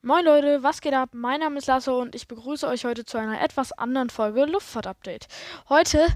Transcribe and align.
Moin 0.00 0.24
Leute, 0.24 0.62
was 0.62 0.80
geht 0.80 0.94
ab? 0.94 1.08
Mein 1.12 1.40
Name 1.40 1.58
ist 1.58 1.66
Lasse 1.66 1.92
und 1.92 2.14
ich 2.14 2.28
begrüße 2.28 2.68
euch 2.68 2.84
heute 2.84 3.04
zu 3.04 3.18
einer 3.18 3.42
etwas 3.42 3.72
anderen 3.72 4.10
Folge 4.10 4.44
Luftfahrt-Update. 4.44 5.26
Heute 5.68 6.06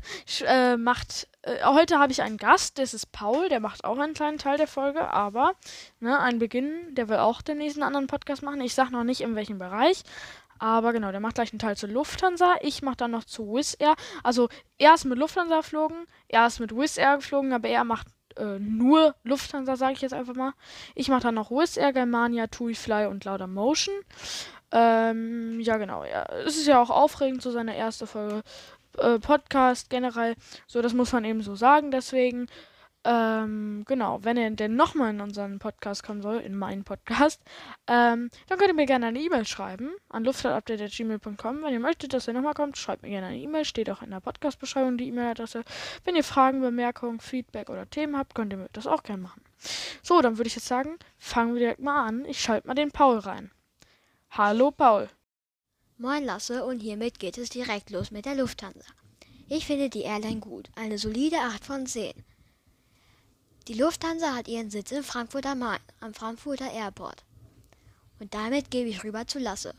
äh, 0.47 0.77
macht, 0.77 1.27
äh, 1.43 1.65
heute 1.65 1.99
habe 1.99 2.13
ich 2.13 2.23
einen 2.23 2.37
Gast, 2.37 2.79
das 2.79 2.95
ist 2.95 3.11
Paul, 3.11 3.49
der 3.49 3.59
macht 3.59 3.85
auch 3.85 3.99
einen 3.99 4.15
kleinen 4.15 4.39
Teil 4.39 4.57
der 4.57 4.69
Folge, 4.69 5.11
aber 5.11 5.57
ne, 5.99 6.17
ein 6.21 6.39
Beginn, 6.39 6.95
der 6.95 7.09
will 7.09 7.17
auch 7.17 7.43
den 7.43 7.59
nächsten 7.59 7.83
anderen 7.83 8.07
Podcast 8.07 8.45
machen. 8.45 8.61
Ich 8.61 8.77
sage 8.77 8.93
noch 8.93 9.03
nicht 9.03 9.21
in 9.21 9.35
welchem 9.35 9.59
Bereich, 9.59 10.05
aber 10.61 10.93
genau, 10.93 11.11
der 11.11 11.19
macht 11.19 11.35
gleich 11.35 11.53
einen 11.53 11.59
Teil 11.59 11.77
zu 11.77 11.89
Lufthansa. 11.89 12.55
Ich 12.61 12.83
mache 12.83 12.99
dann 12.99 13.11
noch 13.11 13.25
zu 13.25 13.53
Wizz 13.53 13.75
Air. 13.81 13.97
Also 14.23 14.49
er 14.79 14.95
ist 14.95 15.07
mit 15.07 15.19
Lufthansa 15.19 15.57
geflogen, 15.57 16.07
er 16.29 16.47
ist 16.47 16.61
mit 16.61 16.71
Wizz 16.71 16.99
Air 16.99 17.17
geflogen, 17.17 17.53
aber 17.53 17.69
er 17.69 17.83
macht 17.83 18.07
äh, 18.37 18.59
nur 18.59 19.15
Lufthansa, 19.25 19.77
sage 19.77 19.95
ich 19.95 20.01
jetzt 20.01 20.15
einfach 20.15 20.35
mal. 20.35 20.53
Ich 20.95 21.09
mache 21.09 21.23
dann 21.23 21.35
noch 21.35 21.51
Wizz 21.51 21.77
Air, 21.77 21.93
Germania, 21.93 22.47
TUI 22.47 22.75
Fly 22.75 23.07
und 23.07 23.25
Lauder 23.25 23.47
Motion. 23.47 23.95
Ähm, 24.73 25.61
ja, 25.61 25.77
genau. 25.77 26.05
Ja. 26.05 26.25
Es 26.47 26.57
ist 26.57 26.67
ja 26.67 26.81
auch 26.81 26.91
aufregend, 26.91 27.43
so 27.43 27.51
seine 27.51 27.77
erste 27.77 28.07
Folge 28.07 28.43
äh, 28.99 29.19
Podcast 29.19 29.91
generell. 29.91 30.35
So, 30.67 30.83
das 30.83 30.95
muss 30.95 31.13
man 31.13 31.25
eben 31.25 31.43
so 31.43 31.55
sagen. 31.55 31.91
Deswegen 31.91 32.49
ähm, 33.05 33.85
genau, 33.87 34.23
wenn 34.23 34.37
er 34.37 34.51
denn 34.51 34.77
nochmal 34.77 35.11
in 35.11 35.21
unseren 35.21 35.59
Podcast 35.59 36.05
kommen 36.05 36.23
soll, 36.23 36.39
in 36.39 36.55
meinen 36.55 36.85
Podcast, 36.85 37.43
ähm, 37.89 38.31
dann 38.47 38.59
könnt 38.59 38.71
ihr 38.71 38.75
mir 38.75 38.87
gerne 38.87 39.07
eine 39.07 39.21
E-Mail 39.21 39.45
schreiben 39.45 39.91
an 40.09 40.25
luftfahrtupdate.gmail.com. 40.25 41.63
Wenn 41.63 41.73
ihr 41.73 41.81
möchtet, 41.81 42.13
dass 42.13 42.29
er 42.29 42.35
nochmal 42.35 42.55
kommt, 42.55 42.77
schreibt 42.77 43.03
mir 43.03 43.09
gerne 43.09 43.29
eine 43.29 43.39
E-Mail. 43.39 43.65
Steht 43.65 43.91
auch 43.91 44.03
in 44.03 44.11
der 44.11 44.21
Podcast-Beschreibung 44.21 44.99
die 44.99 45.09
E-Mail-Adresse. 45.09 45.65
Wenn 46.05 46.15
ihr 46.15 46.23
Fragen, 46.23 46.61
Bemerkungen, 46.61 47.19
Feedback 47.19 47.71
oder 47.71 47.91
Themen 47.91 48.17
habt, 48.17 48.35
könnt 48.37 48.53
ihr 48.53 48.59
mir 48.59 48.69
das 48.73 48.87
auch 48.87 49.03
gerne 49.03 49.23
machen. 49.23 49.43
So, 50.03 50.21
dann 50.23 50.39
würde 50.39 50.49
ich 50.49 50.55
jetzt 50.55 50.69
sagen, 50.69 50.97
fangen 51.19 51.55
wir 51.55 51.61
direkt 51.61 51.81
mal 51.81 52.07
an. 52.07 52.25
Ich 52.27 52.41
schalte 52.41 52.69
mal 52.69 52.75
den 52.75 52.93
Paul 52.93 53.19
rein. 53.19 53.51
Hallo, 54.31 54.71
Paul. 54.71 55.09
Moin 55.99 56.25
Lasse 56.25 56.65
und 56.65 56.81
hiermit 56.81 57.19
geht 57.19 57.37
es 57.37 57.49
direkt 57.49 57.91
los 57.91 58.11
mit 58.13 58.27
der 58.27 58.37
Lufthansa. 58.37 58.87
Ich 59.49 59.67
finde 59.67 59.91
die 59.91 60.03
Airline 60.03 60.41
gut, 60.41 60.71
eine 60.77 60.99
solide 60.99 61.37
8 61.39 61.65
von 61.65 61.87
10. 61.87 62.13
Die 63.69 63.75
Lufthansa 63.75 64.35
hat 64.35 64.49
ihren 64.49 64.71
Sitz 64.71 64.91
in 64.91 65.05
Frankfurt 65.05 65.47
am 65.47 65.61
Main, 65.61 65.79
am 66.01 66.15
Frankfurter 66.15 66.71
Airport. 66.71 67.25
Und 68.19 68.35
damit 68.35 68.71
gebe 68.71 68.89
ich 68.89 69.05
rüber 69.05 69.27
zu 69.27 69.39
Lasse. 69.39 69.75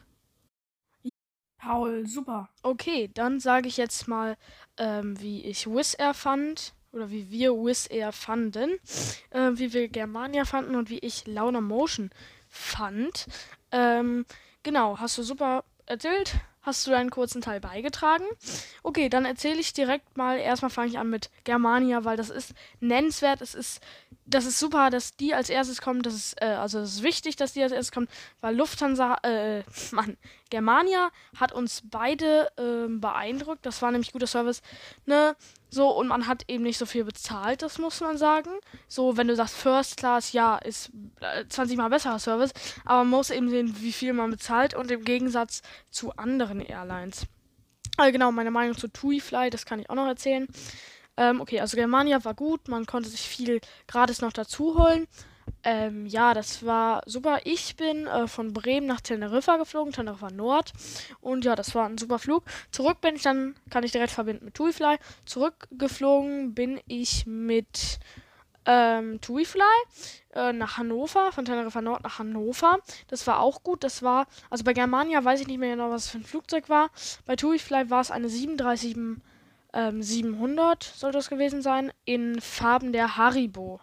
Paul, 1.58 2.06
super. 2.08 2.50
Okay, 2.62 3.10
dann 3.14 3.40
sage 3.40 3.68
ich 3.68 3.78
jetzt 3.78 4.08
mal, 4.08 4.38
ähm, 4.78 5.20
wie 5.20 5.44
ich 5.46 5.68
Wizz 5.68 5.96
Air 5.98 6.14
fand 6.14 6.74
oder 6.92 7.10
wie 7.10 7.30
wir 7.30 7.52
Wizz 7.54 7.90
Air 7.90 8.12
fanden, 8.12 8.72
äh, 9.32 9.52
wie 9.54 9.74
wir 9.74 9.88
Germania 9.90 10.46
fanden 10.46 10.76
und 10.76 10.90
wie 10.90 11.00
ich 11.00 11.28
Launer 11.28 11.62
Motion 11.62 12.10
fand. 12.50 13.28
Ähm, 13.72 14.26
genau, 14.62 15.00
hast 15.00 15.18
du 15.18 15.24
super 15.24 15.64
erzählt 15.86 16.36
hast 16.64 16.88
du 16.88 16.94
einen 16.94 17.12
kurzen 17.12 17.42
Teil 17.42 17.60
beigetragen. 17.60 18.26
Okay, 18.82 19.10
dann 19.10 19.26
erzähle 19.26 19.60
ich 19.60 19.74
direkt 19.74 20.18
mal. 20.18 20.38
Erstmal 20.40 20.72
fange 20.72 20.90
ich 20.90 20.98
an 20.98 21.10
mit 21.10 21.30
Germania, 21.44 22.04
weil 22.06 22.18
das 22.18 22.30
ist 22.30 22.54
nennenswert. 22.80 23.42
Es 23.42 23.54
ist, 23.54 23.82
das 24.26 24.46
ist 24.46 24.60
super, 24.60 24.90
dass 24.90 25.16
die 25.16 25.34
als 25.34 25.50
erstes 25.50 25.82
kommen. 25.82 26.02
Das 26.02 26.14
ist, 26.14 26.42
äh, 26.42 26.46
also 26.46 26.80
es 26.80 26.96
ist 26.96 27.04
wichtig, 27.04 27.36
dass 27.36 27.54
die 27.54 27.62
als 27.62 27.72
erstes 27.72 27.92
kommen, 27.92 28.08
weil 28.42 28.56
Lufthansa, 28.56 29.18
äh, 29.24 29.64
Mann, 29.92 30.18
Germania 30.50 31.12
hat 31.38 31.52
uns 31.52 31.82
beide 31.84 32.50
äh, 32.58 32.88
beeindruckt. 32.88 33.66
Das 33.66 33.82
war 33.82 33.92
nämlich 33.92 34.12
guter 34.12 34.28
Service. 34.28 34.62
Ne? 35.06 35.36
So, 35.70 35.90
und 35.90 36.08
man 36.08 36.28
hat 36.28 36.44
eben 36.48 36.64
nicht 36.64 36.78
so 36.78 36.86
viel 36.86 37.04
bezahlt, 37.04 37.62
das 37.64 37.80
muss 37.80 38.00
man 38.00 38.18
sagen. 38.18 38.52
So, 38.88 39.18
wenn 39.18 39.28
du 39.28 39.36
sagst 39.36 39.56
First 39.56 39.98
Class, 39.98 40.32
ja, 40.32 40.58
ist 40.58 40.92
äh, 41.20 41.46
20 41.48 41.78
mal 41.78 41.90
besserer 41.90 42.20
Service, 42.20 42.54
aber 42.86 43.00
man 43.00 43.10
muss 43.10 43.30
eben 43.32 43.50
sehen, 43.50 43.76
wie 43.80 43.92
viel 43.92 44.14
man 44.14 44.32
bezahlt 44.32 44.76
und 44.76 44.92
im 44.92 45.04
Gegensatz 45.04 45.64
zu 45.90 46.14
anderen 46.14 46.60
Airlines. 46.62 47.26
Also 47.98 48.12
genau, 48.12 48.32
meine 48.32 48.52
Meinung 48.52 48.78
zu 48.78 48.88
TUI 48.88 49.20
Fly, 49.20 49.50
das 49.50 49.66
kann 49.66 49.80
ich 49.80 49.90
auch 49.90 49.96
noch 49.96 50.08
erzählen. 50.08 50.48
Ähm, 51.18 51.42
okay, 51.42 51.60
also 51.60 51.78
Germania 51.78 52.24
war 52.26 52.34
gut, 52.34 52.68
man 52.68 52.86
konnte 52.86 53.10
sich 53.10 53.22
viel 53.22 53.62
gratis 53.88 54.22
noch 54.22 54.34
dazu 54.34 54.78
holen. 54.78 55.08
Ähm, 55.64 56.06
ja, 56.06 56.34
das 56.34 56.66
war 56.66 57.02
super. 57.06 57.40
Ich 57.46 57.76
bin 57.76 58.08
äh, 58.08 58.28
von 58.28 58.54
Bremen 58.54 58.88
nach 58.88 59.02
Teneriffa 59.02 59.58
geflogen, 59.58 59.94
Teneriffa 59.94 60.30
Nord. 60.30 60.74
Und 61.22 61.46
ja, 61.46 61.56
das 61.56 61.74
war 61.76 61.86
ein 61.86 61.98
super 61.98 62.20
Flug. 62.20 62.44
Zurück 62.72 63.02
bin 63.02 63.16
ich 63.16 63.24
dann, 63.24 63.56
kann 63.70 63.84
ich 63.84 63.92
direkt 63.92 64.12
verbinden 64.12 64.46
mit 64.46 64.56
TuiFly. 64.56 64.98
Zurückgeflogen 65.26 66.54
bin 66.54 66.80
ich 66.88 67.26
mit 67.26 68.00
ähm, 68.66 69.20
TuiFly 69.22 69.62
äh, 70.34 70.54
nach 70.54 70.78
Hannover, 70.78 71.32
von 71.32 71.46
Teneriffa 71.46 71.82
Nord 71.82 72.04
nach 72.04 72.20
Hannover. 72.20 72.80
Das 73.08 73.26
war 73.28 73.40
auch 73.40 73.64
gut. 73.64 73.84
Das 73.84 74.04
war, 74.04 74.28
also 74.50 74.64
bei 74.64 74.74
Germania 74.74 75.24
weiß 75.24 75.42
ich 75.42 75.48
nicht 75.48 75.60
mehr 75.60 75.72
genau, 75.72 75.92
was 75.92 76.06
es 76.06 76.12
für 76.12 76.18
ein 76.18 76.26
Flugzeug 76.26 76.70
war. 76.70 76.90
Bei 77.26 77.36
TuiFly 77.36 77.90
war 77.90 78.02
es 78.02 78.12
eine 78.12 78.30
37 78.30 78.96
ähm, 79.74 80.02
700, 80.02 80.84
soll 80.84 81.12
das 81.12 81.30
gewesen 81.30 81.62
sein, 81.62 81.92
in 82.06 82.40
Farben 82.42 82.94
der 82.94 83.18
Haribo. 83.18 83.80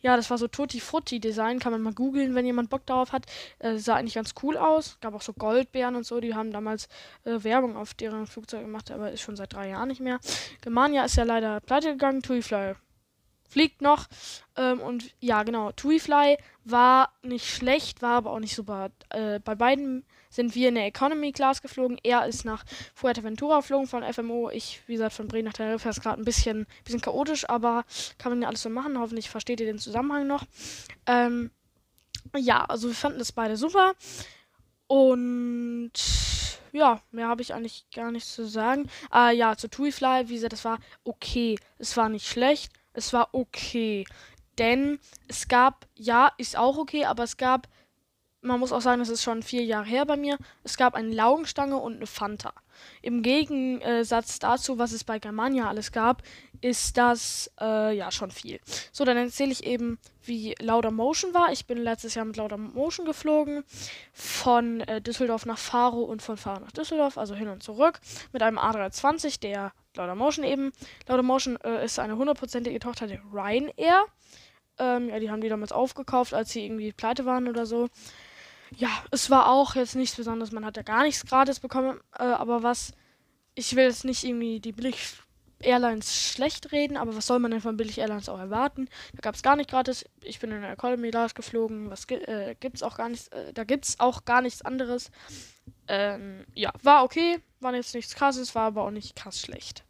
Ja, 0.00 0.16
das 0.16 0.30
war 0.30 0.38
so 0.38 0.46
Tutti 0.46 0.80
Frutti 0.80 1.18
Design. 1.18 1.58
Kann 1.58 1.72
man 1.72 1.82
mal 1.82 1.92
googeln, 1.92 2.34
wenn 2.34 2.46
jemand 2.46 2.70
Bock 2.70 2.86
darauf 2.86 3.12
hat. 3.12 3.26
Äh, 3.58 3.78
sah 3.78 3.96
eigentlich 3.96 4.14
ganz 4.14 4.34
cool 4.42 4.56
aus. 4.56 4.96
Gab 5.00 5.14
auch 5.14 5.22
so 5.22 5.32
Goldbeeren 5.32 5.96
und 5.96 6.06
so. 6.06 6.20
Die 6.20 6.34
haben 6.34 6.52
damals 6.52 6.88
äh, 7.24 7.42
Werbung 7.42 7.76
auf 7.76 7.94
deren 7.94 8.26
Flugzeug 8.26 8.62
gemacht, 8.62 8.90
aber 8.92 9.10
ist 9.10 9.22
schon 9.22 9.36
seit 9.36 9.52
drei 9.52 9.70
Jahren 9.70 9.88
nicht 9.88 10.00
mehr. 10.00 10.20
Germania 10.60 11.04
ist 11.04 11.16
ja 11.16 11.24
leider 11.24 11.60
pleite 11.60 11.90
gegangen. 11.90 12.22
Tuifly 12.22 12.74
fliegt 13.48 13.82
noch. 13.82 14.06
Ähm, 14.56 14.80
und 14.80 15.10
ja, 15.20 15.42
genau. 15.42 15.72
Tuifly 15.72 16.38
war 16.64 17.12
nicht 17.22 17.46
schlecht, 17.46 18.02
war 18.02 18.18
aber 18.18 18.30
auch 18.30 18.40
nicht 18.40 18.54
super. 18.54 18.90
Äh, 19.10 19.40
bei 19.40 19.54
beiden 19.54 20.04
sind 20.30 20.54
wir 20.54 20.68
in 20.68 20.74
der 20.74 20.86
Economy 20.86 21.32
Class 21.32 21.62
geflogen. 21.62 21.98
Er 22.02 22.26
ist 22.26 22.44
nach 22.44 22.64
Fuerteventura 22.94 23.56
geflogen 23.56 23.86
von 23.86 24.02
FMO. 24.02 24.50
Ich, 24.50 24.82
wie 24.86 24.92
gesagt, 24.92 25.14
von 25.14 25.28
Bremen 25.28 25.46
nach 25.46 25.54
Teneriffa 25.54 25.90
ist 25.90 26.02
gerade 26.02 26.20
ein 26.20 26.24
bisschen, 26.24 26.66
bisschen 26.84 27.00
chaotisch, 27.00 27.48
aber 27.48 27.84
kann 28.18 28.32
man 28.32 28.42
ja 28.42 28.48
alles 28.48 28.62
so 28.62 28.70
machen. 28.70 28.98
Hoffentlich 28.98 29.30
versteht 29.30 29.60
ihr 29.60 29.66
den 29.66 29.78
Zusammenhang 29.78 30.26
noch. 30.26 30.44
Ähm, 31.06 31.50
ja, 32.36 32.64
also 32.64 32.88
wir 32.88 32.94
fanden 32.94 33.18
das 33.18 33.32
beide 33.32 33.56
super. 33.56 33.94
Und 34.86 35.92
ja, 36.72 37.00
mehr 37.10 37.28
habe 37.28 37.42
ich 37.42 37.54
eigentlich 37.54 37.86
gar 37.94 38.10
nichts 38.10 38.34
zu 38.34 38.46
sagen. 38.46 38.88
Äh, 39.14 39.36
ja, 39.36 39.56
zu 39.56 39.68
Tuifly, 39.68 40.28
wie 40.28 40.34
gesagt, 40.34 40.52
das 40.52 40.64
war 40.64 40.78
okay. 41.04 41.58
Es 41.78 41.96
war 41.96 42.08
nicht 42.08 42.26
schlecht, 42.26 42.72
es 42.98 43.12
war 43.12 43.30
okay. 43.32 44.04
Denn 44.58 44.98
es 45.28 45.48
gab, 45.48 45.86
ja, 45.94 46.32
ist 46.36 46.58
auch 46.58 46.78
okay, 46.78 47.04
aber 47.04 47.22
es 47.22 47.36
gab 47.36 47.68
man 48.40 48.60
muss 48.60 48.72
auch 48.72 48.80
sagen, 48.80 49.00
das 49.00 49.08
ist 49.08 49.22
schon 49.22 49.42
vier 49.42 49.64
Jahre 49.64 49.86
her 49.86 50.06
bei 50.06 50.16
mir. 50.16 50.38
Es 50.62 50.76
gab 50.76 50.94
eine 50.94 51.12
Laugenstange 51.12 51.76
und 51.76 51.96
eine 51.96 52.06
Fanta. 52.06 52.52
Im 53.02 53.22
Gegensatz 53.22 54.38
dazu, 54.38 54.78
was 54.78 54.92
es 54.92 55.02
bei 55.02 55.18
Germania 55.18 55.68
alles 55.68 55.90
gab, 55.90 56.22
ist 56.60 56.96
das 56.96 57.50
äh, 57.60 57.96
ja 57.96 58.12
schon 58.12 58.30
viel. 58.30 58.60
So, 58.92 59.04
dann 59.04 59.16
erzähle 59.16 59.50
ich 59.50 59.64
eben, 59.64 59.98
wie 60.22 60.54
Lauder 60.60 60.92
Motion 60.92 61.34
war. 61.34 61.52
Ich 61.52 61.66
bin 61.66 61.78
letztes 61.78 62.14
Jahr 62.14 62.24
mit 62.24 62.36
Lauder 62.36 62.56
Motion 62.56 63.06
geflogen. 63.06 63.64
Von 64.12 64.80
äh, 64.82 65.00
Düsseldorf 65.00 65.44
nach 65.44 65.58
Faro 65.58 66.02
und 66.02 66.22
von 66.22 66.36
Faro 66.36 66.60
nach 66.60 66.72
Düsseldorf, 66.72 67.18
also 67.18 67.34
hin 67.34 67.48
und 67.48 67.62
zurück. 67.62 68.00
Mit 68.32 68.42
einem 68.42 68.58
A320, 68.58 69.40
der 69.40 69.72
Lauder 69.96 70.14
Motion 70.14 70.44
eben. 70.44 70.72
Lauder 71.06 71.22
Motion 71.22 71.56
äh, 71.62 71.84
ist 71.84 71.98
eine 71.98 72.16
hundertprozentige 72.16 72.78
Tochter 72.78 73.06
der 73.06 73.20
Ryanair. 73.32 74.04
Ähm, 74.78 75.08
ja, 75.08 75.18
die 75.18 75.30
haben 75.30 75.40
die 75.40 75.48
damals 75.48 75.72
aufgekauft, 75.72 76.34
als 76.34 76.50
sie 76.50 76.64
irgendwie 76.64 76.92
pleite 76.92 77.24
waren 77.24 77.48
oder 77.48 77.66
so 77.66 77.88
ja, 78.76 78.90
es 79.10 79.30
war 79.30 79.48
auch 79.48 79.74
jetzt 79.74 79.96
nichts 79.96 80.16
Besonderes. 80.16 80.52
Man 80.52 80.64
hat 80.64 80.76
ja 80.76 80.82
gar 80.82 81.02
nichts 81.02 81.24
gratis 81.24 81.60
bekommen. 81.60 82.00
Äh, 82.18 82.24
aber 82.24 82.62
was, 82.62 82.92
ich 83.54 83.74
will 83.76 83.84
jetzt 83.84 84.04
nicht 84.04 84.24
irgendwie 84.24 84.60
die 84.60 84.72
billig 84.72 85.14
Airlines 85.60 86.14
schlecht 86.14 86.70
reden, 86.70 86.96
aber 86.96 87.16
was 87.16 87.26
soll 87.26 87.40
man 87.40 87.50
denn 87.50 87.60
von 87.60 87.76
billig 87.76 87.98
Airlines 87.98 88.28
auch 88.28 88.38
erwarten? 88.38 88.88
Da 89.14 89.20
gab 89.22 89.34
es 89.34 89.42
gar 89.42 89.56
nicht 89.56 89.70
gratis. 89.70 90.04
Ich 90.22 90.38
bin 90.38 90.52
in 90.52 90.62
der 90.62 90.72
Economy 90.72 91.10
Class 91.10 91.34
geflogen. 91.34 91.90
Was 91.90 92.04
äh, 92.10 92.54
gibt's 92.60 92.82
auch 92.82 92.96
gar 92.96 93.08
nichts? 93.08 93.28
Äh, 93.28 93.52
da 93.52 93.64
gibt's 93.64 93.98
auch 93.98 94.24
gar 94.24 94.42
nichts 94.42 94.62
anderes. 94.62 95.10
Ähm, 95.88 96.44
ja, 96.54 96.72
war 96.82 97.04
okay. 97.04 97.40
War 97.60 97.74
jetzt 97.74 97.94
nichts 97.94 98.14
krasses, 98.14 98.54
war 98.54 98.66
aber 98.66 98.82
auch 98.84 98.90
nicht 98.90 99.16
krass 99.16 99.40
schlecht. 99.40 99.84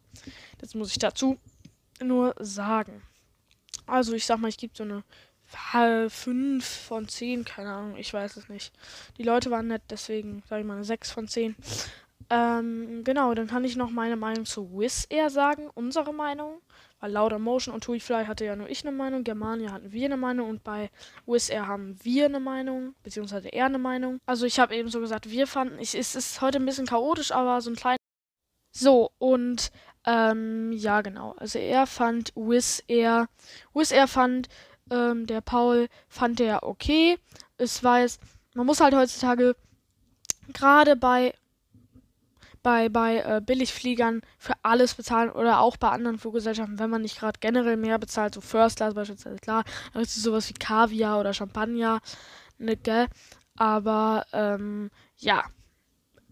Das 0.57 0.75
muss 0.75 0.91
ich 0.91 0.99
dazu 0.99 1.37
nur 2.01 2.33
sagen. 2.39 3.01
Also 3.85 4.13
ich 4.13 4.25
sag 4.25 4.37
mal, 4.39 4.47
ich 4.47 4.57
gebe 4.57 4.73
so 4.75 4.83
eine 4.83 5.03
5 6.09 6.65
von 6.65 7.07
10, 7.07 7.45
keine 7.45 7.71
Ahnung, 7.73 7.97
ich 7.97 8.13
weiß 8.13 8.37
es 8.37 8.49
nicht. 8.49 8.73
Die 9.17 9.23
Leute 9.23 9.51
waren 9.51 9.67
nett, 9.67 9.83
deswegen 9.89 10.43
sage 10.47 10.61
ich 10.61 10.67
mal 10.67 10.75
eine 10.75 10.83
6 10.83 11.11
von 11.11 11.27
10. 11.27 11.55
Ähm, 12.29 13.03
genau, 13.03 13.33
dann 13.33 13.47
kann 13.47 13.63
ich 13.63 13.75
noch 13.75 13.89
meine 13.89 14.15
Meinung 14.15 14.45
zu 14.45 14.71
Wizz 14.77 15.07
Air 15.09 15.29
sagen, 15.29 15.69
unsere 15.73 16.13
Meinung. 16.13 16.61
Weil 16.99 17.11
Lauder 17.11 17.39
Motion 17.39 17.73
und 17.73 17.83
TuiFly 17.83 18.25
hatte 18.25 18.45
ja 18.45 18.55
nur 18.55 18.69
ich 18.69 18.85
eine 18.85 18.95
Meinung, 18.95 19.23
Germania 19.23 19.71
hatten 19.71 19.91
wir 19.91 20.05
eine 20.05 20.17
Meinung 20.17 20.49
und 20.49 20.63
bei 20.63 20.89
Wizz 21.25 21.49
Air 21.49 21.67
haben 21.67 21.97
wir 22.03 22.25
eine 22.25 22.39
Meinung, 22.39 22.93
beziehungsweise 23.03 23.47
er 23.47 23.65
eine 23.65 23.77
Meinung. 23.79 24.19
Also 24.25 24.45
ich 24.45 24.59
habe 24.59 24.75
eben 24.75 24.89
so 24.89 24.99
gesagt, 24.99 25.29
wir 25.29 25.47
fanden, 25.47 25.79
ich, 25.79 25.95
es 25.95 26.15
ist 26.15 26.41
heute 26.41 26.59
ein 26.59 26.65
bisschen 26.65 26.85
chaotisch, 26.85 27.31
aber 27.31 27.61
so 27.61 27.71
ein 27.71 27.75
kleiner. 27.75 27.97
So, 28.71 29.11
und 29.17 29.71
ähm, 30.05 30.71
ja, 30.73 31.01
genau. 31.01 31.33
Also 31.37 31.57
er 31.57 31.87
fand 31.87 32.33
Wizz 32.35 32.83
Air, 32.87 33.27
Wizz 33.73 33.91
Air 33.91 34.07
fand 34.07 34.49
ähm, 34.91 35.25
der 35.25 35.41
Paul 35.41 35.87
fand 36.07 36.39
der 36.39 36.63
okay. 36.63 37.17
Es 37.57 37.81
jetzt, 37.81 38.21
man 38.55 38.65
muss 38.65 38.81
halt 38.81 38.95
heutzutage 38.95 39.55
gerade 40.53 40.95
bei 40.95 41.33
bei, 42.63 42.89
bei 42.89 43.17
äh, 43.17 43.41
Billigfliegern 43.45 44.21
für 44.37 44.53
alles 44.63 44.93
bezahlen 44.95 45.31
oder 45.31 45.59
auch 45.59 45.77
bei 45.77 45.89
anderen 45.89 46.17
Fluggesellschaften, 46.19 46.79
wenn 46.79 46.89
man 46.89 47.01
nicht 47.01 47.19
gerade 47.19 47.39
generell 47.39 47.77
mehr 47.77 47.97
bezahlt, 47.99 48.33
so 48.35 48.41
First 48.41 48.77
Class 48.77 48.93
beispielsweise, 48.93 49.37
klar, 49.37 49.63
dann 49.93 50.01
ist 50.01 50.15
es 50.15 50.23
sowas 50.23 50.49
wie 50.49 50.53
Kaviar 50.53 51.19
oder 51.19 51.33
Champagner, 51.33 52.01
ne, 52.57 52.75
gell? 52.77 53.07
Aber, 53.55 54.25
ähm, 54.33 54.89
ja, 55.17 55.43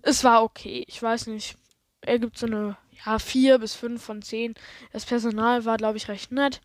es 0.01 0.23
war 0.23 0.43
okay. 0.43 0.85
Ich 0.87 1.01
weiß 1.01 1.27
nicht, 1.27 1.57
er 2.01 2.19
gibt 2.19 2.37
so 2.37 2.45
eine, 2.45 2.77
ja, 3.05 3.19
4 3.19 3.59
bis 3.59 3.75
5 3.75 4.03
von 4.03 4.21
10. 4.21 4.55
Das 4.93 5.05
Personal 5.05 5.65
war, 5.65 5.77
glaube 5.77 5.97
ich, 5.97 6.07
recht 6.07 6.31
nett. 6.31 6.61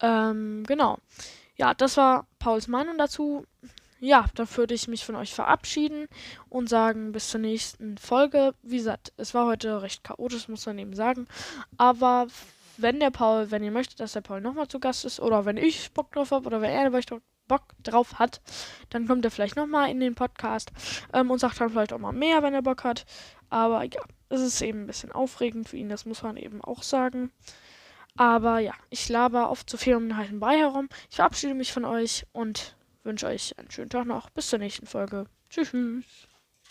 Ähm, 0.00 0.64
genau. 0.66 0.98
Ja, 1.56 1.74
das 1.74 1.96
war 1.96 2.26
Pauls 2.38 2.66
Meinung 2.66 2.98
dazu 2.98 3.46
ja, 4.00 4.26
dann 4.34 4.48
würde 4.56 4.74
ich 4.74 4.88
mich 4.88 5.04
von 5.04 5.16
euch 5.16 5.32
verabschieden 5.32 6.08
und 6.48 6.68
sagen, 6.68 7.12
bis 7.12 7.30
zur 7.30 7.40
nächsten 7.40 7.96
Folge. 7.98 8.54
Wie 8.62 8.76
gesagt, 8.76 9.12
es 9.16 9.34
war 9.34 9.46
heute 9.46 9.82
recht 9.82 10.04
chaotisch, 10.04 10.48
muss 10.48 10.66
man 10.66 10.78
eben 10.78 10.94
sagen. 10.94 11.26
Aber 11.76 12.26
wenn 12.76 13.00
der 13.00 13.10
Paul, 13.10 13.50
wenn 13.50 13.64
ihr 13.64 13.70
möchtet, 13.70 14.00
dass 14.00 14.12
der 14.12 14.20
Paul 14.20 14.40
nochmal 14.40 14.68
zu 14.68 14.80
Gast 14.80 15.04
ist, 15.04 15.20
oder 15.20 15.44
wenn 15.44 15.56
ich 15.56 15.92
Bock 15.92 16.12
drauf 16.12 16.32
habe, 16.32 16.46
oder 16.46 16.60
wenn 16.60 16.70
er 16.70 16.90
Bock 17.46 17.62
drauf 17.82 18.18
hat, 18.18 18.40
dann 18.90 19.06
kommt 19.06 19.24
er 19.24 19.30
vielleicht 19.30 19.56
nochmal 19.56 19.90
in 19.90 20.00
den 20.00 20.14
Podcast 20.14 20.72
ähm, 21.12 21.30
und 21.30 21.38
sagt 21.38 21.60
dann 21.60 21.70
vielleicht 21.70 21.92
auch 21.92 21.98
mal 21.98 22.12
mehr, 22.12 22.42
wenn 22.42 22.54
er 22.54 22.62
Bock 22.62 22.84
hat. 22.84 23.04
Aber 23.50 23.84
ja, 23.84 24.00
es 24.28 24.40
ist 24.40 24.62
eben 24.62 24.82
ein 24.82 24.86
bisschen 24.86 25.12
aufregend 25.12 25.68
für 25.68 25.76
ihn, 25.76 25.88
das 25.88 26.06
muss 26.06 26.22
man 26.22 26.36
eben 26.36 26.62
auch 26.62 26.82
sagen. 26.82 27.30
Aber 28.16 28.60
ja, 28.60 28.72
ich 28.90 29.08
laber 29.08 29.50
oft 29.50 29.68
zu 29.68 29.76
viel 29.76 29.96
um 29.96 30.08
den 30.08 30.16
heißen 30.16 30.38
Brei 30.40 30.58
herum. 30.58 30.88
Ich 31.10 31.16
verabschiede 31.16 31.54
mich 31.54 31.72
von 31.72 31.84
euch 31.84 32.26
und 32.32 32.73
wünsche 33.04 33.26
euch 33.26 33.58
einen 33.58 33.70
schönen 33.70 33.90
Tag 33.90 34.06
noch. 34.06 34.30
Bis 34.30 34.48
zur 34.48 34.58
nächsten 34.58 34.86
Folge. 34.86 35.26
Tschüss. 35.50 36.28